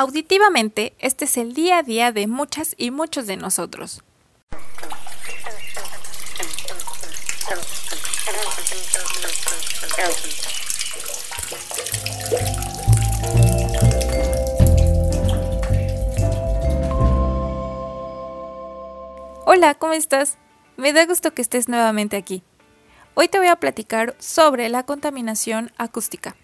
Auditivamente, 0.00 0.94
este 0.98 1.26
es 1.26 1.36
el 1.36 1.52
día 1.52 1.76
a 1.76 1.82
día 1.82 2.10
de 2.10 2.26
muchas 2.26 2.74
y 2.78 2.90
muchos 2.90 3.26
de 3.26 3.36
nosotros. 3.36 4.02
Hola, 19.44 19.74
¿cómo 19.74 19.92
estás? 19.92 20.38
Me 20.78 20.94
da 20.94 21.04
gusto 21.04 21.34
que 21.34 21.42
estés 21.42 21.68
nuevamente 21.68 22.16
aquí. 22.16 22.42
Hoy 23.12 23.28
te 23.28 23.36
voy 23.36 23.48
a 23.48 23.56
platicar 23.56 24.16
sobre 24.18 24.70
la 24.70 24.86
contaminación 24.86 25.72
acústica. 25.76 26.36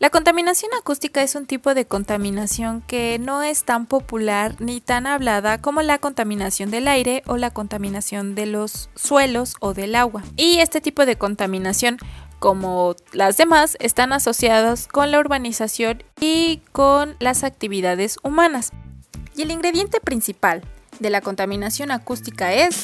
La 0.00 0.08
contaminación 0.08 0.70
acústica 0.80 1.22
es 1.22 1.34
un 1.34 1.44
tipo 1.44 1.74
de 1.74 1.84
contaminación 1.84 2.80
que 2.80 3.18
no 3.18 3.42
es 3.42 3.64
tan 3.64 3.84
popular 3.84 4.56
ni 4.58 4.80
tan 4.80 5.06
hablada 5.06 5.60
como 5.60 5.82
la 5.82 5.98
contaminación 5.98 6.70
del 6.70 6.88
aire 6.88 7.22
o 7.26 7.36
la 7.36 7.50
contaminación 7.50 8.34
de 8.34 8.46
los 8.46 8.88
suelos 8.94 9.56
o 9.60 9.74
del 9.74 9.94
agua. 9.94 10.24
Y 10.36 10.60
este 10.60 10.80
tipo 10.80 11.04
de 11.04 11.16
contaminación, 11.16 11.98
como 12.38 12.96
las 13.12 13.36
demás, 13.36 13.76
están 13.78 14.14
asociadas 14.14 14.88
con 14.88 15.10
la 15.10 15.20
urbanización 15.20 16.02
y 16.18 16.62
con 16.72 17.14
las 17.20 17.44
actividades 17.44 18.16
humanas. 18.22 18.70
Y 19.36 19.42
el 19.42 19.50
ingrediente 19.50 20.00
principal 20.00 20.62
de 20.98 21.10
la 21.10 21.20
contaminación 21.20 21.90
acústica 21.90 22.54
es 22.54 22.74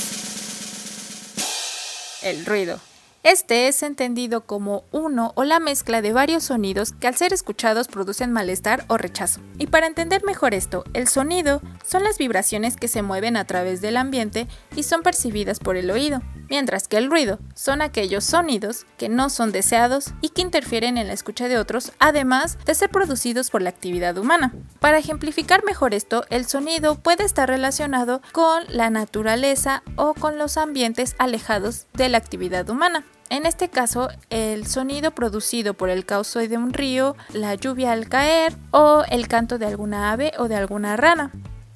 el 2.22 2.44
ruido. 2.44 2.78
Este 3.26 3.66
es 3.66 3.82
entendido 3.82 4.42
como 4.42 4.84
uno 4.92 5.32
o 5.34 5.42
la 5.42 5.58
mezcla 5.58 6.00
de 6.00 6.12
varios 6.12 6.44
sonidos 6.44 6.92
que 6.92 7.08
al 7.08 7.16
ser 7.16 7.32
escuchados 7.32 7.88
producen 7.88 8.30
malestar 8.30 8.84
o 8.86 8.98
rechazo. 8.98 9.40
Y 9.58 9.66
para 9.66 9.88
entender 9.88 10.22
mejor 10.24 10.54
esto, 10.54 10.84
el 10.94 11.08
sonido 11.08 11.60
son 11.84 12.04
las 12.04 12.18
vibraciones 12.18 12.76
que 12.76 12.86
se 12.86 13.02
mueven 13.02 13.36
a 13.36 13.44
través 13.44 13.80
del 13.80 13.96
ambiente 13.96 14.46
y 14.76 14.84
son 14.84 15.02
percibidas 15.02 15.58
por 15.58 15.76
el 15.76 15.90
oído, 15.90 16.22
mientras 16.48 16.86
que 16.86 16.98
el 16.98 17.10
ruido 17.10 17.40
son 17.56 17.82
aquellos 17.82 18.22
sonidos 18.22 18.86
que 18.96 19.08
no 19.08 19.28
son 19.28 19.50
deseados 19.50 20.14
y 20.20 20.28
que 20.28 20.42
interfieren 20.42 20.96
en 20.96 21.08
la 21.08 21.12
escucha 21.12 21.48
de 21.48 21.58
otros, 21.58 21.90
además 21.98 22.58
de 22.64 22.76
ser 22.76 22.90
producidos 22.90 23.50
por 23.50 23.60
la 23.60 23.70
actividad 23.70 24.16
humana. 24.18 24.54
Para 24.78 24.98
ejemplificar 24.98 25.64
mejor 25.64 25.94
esto, 25.94 26.24
el 26.30 26.46
sonido 26.46 26.94
puede 26.94 27.24
estar 27.24 27.48
relacionado 27.48 28.22
con 28.30 28.62
la 28.68 28.88
naturaleza 28.88 29.82
o 29.96 30.14
con 30.14 30.38
los 30.38 30.56
ambientes 30.56 31.16
alejados 31.18 31.88
de 31.94 32.08
la 32.08 32.18
actividad 32.18 32.70
humana. 32.70 33.04
En 33.28 33.44
este 33.44 33.68
caso, 33.68 34.08
el 34.30 34.66
sonido 34.66 35.10
producido 35.10 35.74
por 35.74 35.90
el 35.90 36.06
cauce 36.06 36.46
de 36.46 36.56
un 36.56 36.72
río, 36.72 37.16
la 37.32 37.54
lluvia 37.54 37.92
al 37.92 38.08
caer 38.08 38.54
o 38.70 39.02
el 39.10 39.26
canto 39.26 39.58
de 39.58 39.66
alguna 39.66 40.12
ave 40.12 40.32
o 40.38 40.46
de 40.46 40.54
alguna 40.54 40.96
rana. 40.96 41.32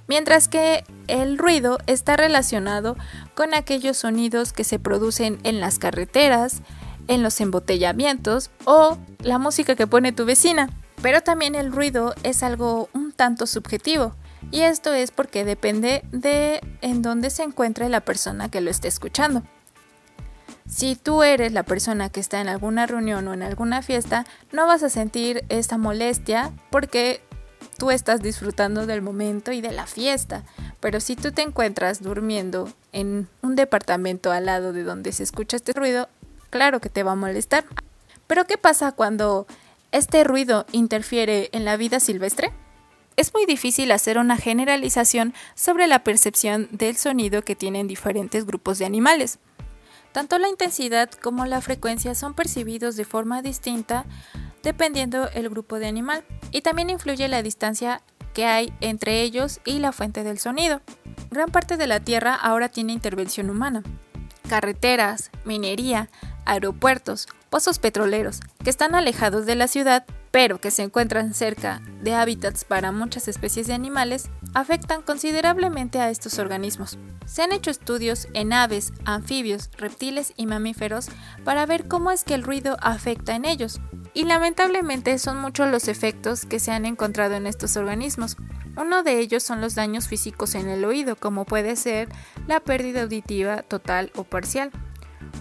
Mientras 0.06 0.48
que 0.48 0.84
el 1.08 1.38
ruido 1.38 1.78
está 1.86 2.16
relacionado 2.16 2.96
con 3.34 3.54
aquellos 3.54 3.96
sonidos 3.96 4.52
que 4.52 4.64
se 4.64 4.78
producen 4.78 5.38
en 5.42 5.60
las 5.60 5.78
carreteras, 5.78 6.62
en 7.08 7.22
los 7.22 7.40
embotellamientos 7.40 8.50
o 8.64 8.98
la 9.20 9.38
música 9.38 9.74
que 9.74 9.86
pone 9.86 10.12
tu 10.12 10.24
vecina. 10.24 10.70
Pero 11.02 11.20
también 11.20 11.54
el 11.54 11.72
ruido 11.72 12.14
es 12.22 12.42
algo 12.42 12.88
un 12.92 13.12
tanto 13.12 13.46
subjetivo. 13.46 14.14
Y 14.52 14.60
esto 14.60 14.92
es 14.94 15.10
porque 15.10 15.44
depende 15.44 16.02
de 16.12 16.60
en 16.80 17.02
dónde 17.02 17.30
se 17.30 17.42
encuentre 17.42 17.88
la 17.88 18.00
persona 18.00 18.48
que 18.48 18.60
lo 18.60 18.70
esté 18.70 18.88
escuchando. 18.88 19.42
Si 20.70 20.94
tú 20.94 21.24
eres 21.24 21.52
la 21.52 21.64
persona 21.64 22.10
que 22.10 22.20
está 22.20 22.40
en 22.40 22.48
alguna 22.48 22.86
reunión 22.86 23.26
o 23.26 23.34
en 23.34 23.42
alguna 23.42 23.82
fiesta, 23.82 24.24
no 24.52 24.68
vas 24.68 24.84
a 24.84 24.88
sentir 24.88 25.44
esta 25.48 25.78
molestia 25.78 26.52
porque 26.70 27.22
tú 27.76 27.90
estás 27.90 28.22
disfrutando 28.22 28.86
del 28.86 29.02
momento 29.02 29.50
y 29.50 29.60
de 29.60 29.72
la 29.72 29.86
fiesta. 29.86 30.44
Pero 30.78 31.00
si 31.00 31.16
tú 31.16 31.32
te 31.32 31.42
encuentras 31.42 32.02
durmiendo 32.02 32.72
en 32.92 33.28
un 33.42 33.56
departamento 33.56 34.30
al 34.30 34.46
lado 34.46 34.72
de 34.72 34.84
donde 34.84 35.10
se 35.10 35.24
escucha 35.24 35.56
este 35.56 35.72
ruido, 35.72 36.08
claro 36.50 36.80
que 36.80 36.88
te 36.88 37.02
va 37.02 37.12
a 37.12 37.16
molestar. 37.16 37.64
Pero 38.28 38.44
¿qué 38.44 38.56
pasa 38.56 38.92
cuando 38.92 39.48
este 39.90 40.22
ruido 40.22 40.66
interfiere 40.70 41.50
en 41.50 41.64
la 41.64 41.76
vida 41.76 41.98
silvestre? 41.98 42.52
Es 43.16 43.34
muy 43.34 43.44
difícil 43.44 43.90
hacer 43.90 44.18
una 44.18 44.36
generalización 44.36 45.34
sobre 45.56 45.88
la 45.88 46.04
percepción 46.04 46.68
del 46.70 46.96
sonido 46.96 47.42
que 47.42 47.56
tienen 47.56 47.88
diferentes 47.88 48.46
grupos 48.46 48.78
de 48.78 48.86
animales. 48.86 49.40
Tanto 50.12 50.38
la 50.38 50.48
intensidad 50.48 51.10
como 51.10 51.46
la 51.46 51.60
frecuencia 51.60 52.14
son 52.14 52.34
percibidos 52.34 52.96
de 52.96 53.04
forma 53.04 53.42
distinta 53.42 54.06
dependiendo 54.62 55.28
el 55.30 55.48
grupo 55.48 55.78
de 55.78 55.86
animal 55.86 56.24
y 56.50 56.62
también 56.62 56.90
influye 56.90 57.28
la 57.28 57.42
distancia 57.42 58.02
que 58.34 58.46
hay 58.46 58.72
entre 58.80 59.22
ellos 59.22 59.60
y 59.64 59.78
la 59.78 59.92
fuente 59.92 60.22
del 60.22 60.38
sonido. 60.38 60.80
Gran 61.30 61.50
parte 61.50 61.76
de 61.76 61.86
la 61.86 62.00
Tierra 62.00 62.34
ahora 62.34 62.68
tiene 62.68 62.92
intervención 62.92 63.50
humana. 63.50 63.82
Carreteras, 64.48 65.30
minería, 65.44 66.08
aeropuertos, 66.44 67.28
pozos 67.50 67.78
petroleros, 67.78 68.40
que 68.62 68.70
están 68.70 68.94
alejados 68.94 69.46
de 69.46 69.54
la 69.54 69.68
ciudad, 69.68 70.04
pero 70.30 70.60
que 70.60 70.70
se 70.70 70.82
encuentran 70.82 71.34
cerca 71.34 71.80
de 72.02 72.14
hábitats 72.14 72.64
para 72.64 72.92
muchas 72.92 73.28
especies 73.28 73.66
de 73.66 73.74
animales, 73.74 74.30
afectan 74.54 75.02
considerablemente 75.02 76.00
a 76.00 76.10
estos 76.10 76.38
organismos. 76.38 76.98
Se 77.26 77.42
han 77.42 77.52
hecho 77.52 77.70
estudios 77.70 78.28
en 78.34 78.52
aves, 78.52 78.92
anfibios, 79.04 79.70
reptiles 79.76 80.32
y 80.36 80.46
mamíferos 80.46 81.08
para 81.44 81.66
ver 81.66 81.86
cómo 81.86 82.10
es 82.10 82.24
que 82.24 82.34
el 82.34 82.42
ruido 82.42 82.76
afecta 82.80 83.34
en 83.34 83.44
ellos. 83.44 83.80
Y 84.12 84.24
lamentablemente 84.24 85.18
son 85.18 85.40
muchos 85.40 85.70
los 85.70 85.86
efectos 85.86 86.44
que 86.44 86.58
se 86.58 86.72
han 86.72 86.84
encontrado 86.84 87.34
en 87.34 87.46
estos 87.46 87.76
organismos. 87.76 88.36
Uno 88.76 89.02
de 89.02 89.20
ellos 89.20 89.42
son 89.42 89.60
los 89.60 89.74
daños 89.74 90.08
físicos 90.08 90.54
en 90.54 90.68
el 90.68 90.84
oído, 90.84 91.16
como 91.16 91.44
puede 91.44 91.76
ser 91.76 92.08
la 92.48 92.60
pérdida 92.60 93.02
auditiva 93.02 93.62
total 93.62 94.10
o 94.16 94.24
parcial. 94.24 94.70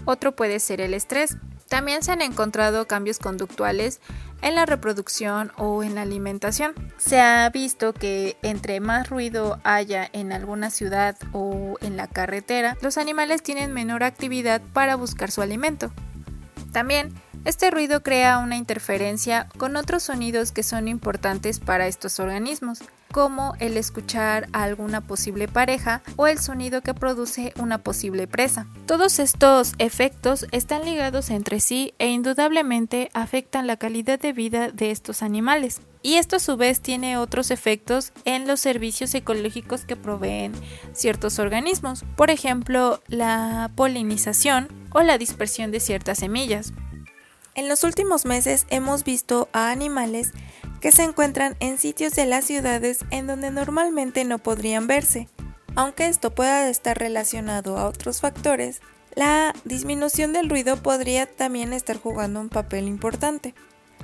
Otro 0.04 0.36
puede 0.36 0.60
ser 0.60 0.80
el 0.80 0.94
estrés. 0.94 1.36
También 1.70 2.02
se 2.02 2.10
han 2.10 2.20
encontrado 2.20 2.88
cambios 2.88 3.20
conductuales 3.20 4.00
en 4.42 4.56
la 4.56 4.66
reproducción 4.66 5.52
o 5.56 5.84
en 5.84 5.94
la 5.94 6.02
alimentación. 6.02 6.74
Se 6.98 7.20
ha 7.20 7.48
visto 7.48 7.92
que 7.92 8.36
entre 8.42 8.80
más 8.80 9.08
ruido 9.08 9.60
haya 9.62 10.10
en 10.12 10.32
alguna 10.32 10.70
ciudad 10.70 11.16
o 11.32 11.76
en 11.80 11.96
la 11.96 12.08
carretera, 12.08 12.76
los 12.82 12.98
animales 12.98 13.44
tienen 13.44 13.72
menor 13.72 14.02
actividad 14.02 14.60
para 14.72 14.96
buscar 14.96 15.30
su 15.30 15.42
alimento. 15.42 15.92
También 16.72 17.14
este 17.44 17.70
ruido 17.70 18.02
crea 18.02 18.38
una 18.38 18.56
interferencia 18.56 19.48
con 19.56 19.76
otros 19.76 20.02
sonidos 20.02 20.52
que 20.52 20.62
son 20.62 20.88
importantes 20.88 21.58
para 21.58 21.86
estos 21.86 22.20
organismos, 22.20 22.80
como 23.12 23.54
el 23.58 23.76
escuchar 23.76 24.48
a 24.52 24.62
alguna 24.62 25.00
posible 25.00 25.48
pareja 25.48 26.02
o 26.16 26.26
el 26.26 26.38
sonido 26.38 26.82
que 26.82 26.94
produce 26.94 27.52
una 27.58 27.78
posible 27.78 28.26
presa. 28.26 28.66
Todos 28.86 29.18
estos 29.18 29.74
efectos 29.78 30.46
están 30.52 30.84
ligados 30.84 31.30
entre 31.30 31.60
sí 31.60 31.94
e 31.98 32.08
indudablemente 32.08 33.10
afectan 33.14 33.66
la 33.66 33.76
calidad 33.76 34.20
de 34.20 34.32
vida 34.32 34.70
de 34.70 34.90
estos 34.90 35.22
animales. 35.22 35.80
Y 36.02 36.14
esto 36.14 36.36
a 36.36 36.40
su 36.40 36.56
vez 36.56 36.80
tiene 36.80 37.18
otros 37.18 37.50
efectos 37.50 38.12
en 38.24 38.46
los 38.46 38.60
servicios 38.60 39.14
ecológicos 39.14 39.84
que 39.84 39.96
proveen 39.96 40.52
ciertos 40.94 41.38
organismos, 41.38 42.04
por 42.16 42.30
ejemplo 42.30 43.02
la 43.08 43.70
polinización 43.74 44.68
o 44.92 45.02
la 45.02 45.18
dispersión 45.18 45.70
de 45.70 45.80
ciertas 45.80 46.18
semillas. 46.18 46.72
En 47.60 47.68
los 47.68 47.84
últimos 47.84 48.24
meses 48.24 48.66
hemos 48.70 49.04
visto 49.04 49.50
a 49.52 49.70
animales 49.70 50.32
que 50.80 50.92
se 50.92 51.02
encuentran 51.02 51.58
en 51.60 51.76
sitios 51.76 52.14
de 52.14 52.24
las 52.24 52.46
ciudades 52.46 53.04
en 53.10 53.26
donde 53.26 53.50
normalmente 53.50 54.24
no 54.24 54.38
podrían 54.38 54.86
verse. 54.86 55.28
Aunque 55.76 56.06
esto 56.06 56.30
pueda 56.30 56.70
estar 56.70 56.98
relacionado 56.98 57.76
a 57.76 57.86
otros 57.86 58.22
factores, 58.22 58.80
la 59.14 59.54
disminución 59.66 60.32
del 60.32 60.48
ruido 60.48 60.82
podría 60.82 61.26
también 61.26 61.74
estar 61.74 61.98
jugando 61.98 62.40
un 62.40 62.48
papel 62.48 62.88
importante. 62.88 63.54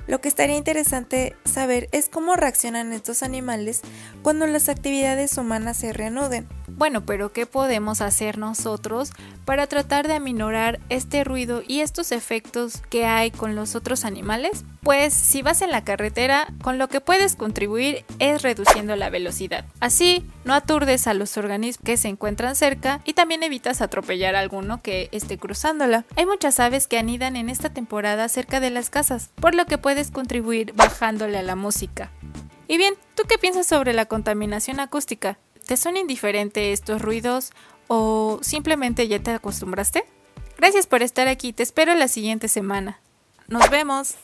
Lo 0.07 0.21
que 0.21 0.29
estaría 0.29 0.55
interesante 0.55 1.35
saber 1.43 1.89
es 1.91 2.07
cómo 2.07 2.35
reaccionan 2.35 2.93
estos 2.93 3.23
animales 3.23 3.81
cuando 4.21 4.47
las 4.47 4.69
actividades 4.69 5.37
humanas 5.37 5.77
se 5.77 5.91
reanuden. 5.91 6.47
Bueno, 6.69 7.05
pero 7.05 7.33
¿qué 7.33 7.45
podemos 7.45 8.01
hacer 8.01 8.37
nosotros 8.37 9.11
para 9.45 9.67
tratar 9.67 10.07
de 10.07 10.13
aminorar 10.13 10.79
este 10.89 11.23
ruido 11.23 11.63
y 11.67 11.81
estos 11.81 12.11
efectos 12.11 12.81
que 12.89 13.05
hay 13.05 13.31
con 13.31 13.55
los 13.55 13.75
otros 13.75 14.05
animales? 14.05 14.63
Pues 14.83 15.13
si 15.13 15.41
vas 15.41 15.61
en 15.61 15.71
la 15.71 15.83
carretera, 15.83 16.47
con 16.61 16.77
lo 16.77 16.87
que 16.87 17.01
puedes 17.01 17.35
contribuir 17.35 18.05
es 18.19 18.43
reduciendo 18.43 18.95
la 18.95 19.09
velocidad. 19.09 19.65
Así, 19.79 20.23
no 20.45 20.53
aturdes 20.53 21.07
a 21.07 21.13
los 21.13 21.35
organismos 21.35 21.83
que 21.83 21.97
se 21.97 22.07
encuentran 22.09 22.55
cerca 22.55 23.01
y 23.03 23.13
también 23.13 23.43
evitas 23.43 23.81
atropellar 23.81 24.35
a 24.35 24.39
alguno 24.39 24.81
que 24.81 25.09
esté 25.11 25.37
cruzándola. 25.37 26.05
Hay 26.15 26.25
muchas 26.25 26.59
aves 26.59 26.87
que 26.87 26.99
anidan 26.99 27.35
en 27.35 27.49
esta 27.49 27.69
temporada 27.69 28.29
cerca 28.29 28.59
de 28.59 28.69
las 28.69 28.89
casas, 28.89 29.31
por 29.35 29.55
lo 29.55 29.65
que 29.65 29.77
puedes 29.77 29.96
contribuir 30.11 30.73
bajándole 30.73 31.37
a 31.37 31.43
la 31.43 31.55
música. 31.55 32.11
Y 32.67 32.77
bien, 32.77 32.93
¿tú 33.15 33.23
qué 33.27 33.37
piensas 33.37 33.67
sobre 33.67 33.93
la 33.93 34.05
contaminación 34.05 34.79
acústica? 34.79 35.39
¿Te 35.65 35.77
son 35.77 35.97
indiferentes 35.97 36.79
estos 36.79 37.01
ruidos 37.01 37.51
o 37.87 38.39
simplemente 38.41 39.07
ya 39.07 39.19
te 39.19 39.31
acostumbraste? 39.31 40.05
Gracias 40.57 40.87
por 40.87 41.03
estar 41.03 41.27
aquí, 41.27 41.53
te 41.53 41.63
espero 41.63 41.93
la 41.95 42.07
siguiente 42.07 42.47
semana. 42.47 42.99
Nos 43.47 43.69
vemos. 43.69 44.15